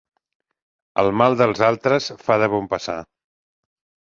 El 1.01 1.09
mal 1.21 1.37
dels 1.41 1.61
altres 1.67 2.09
fa 2.23 2.39
de 2.45 2.49
bon 2.55 2.67
passar. 2.73 2.97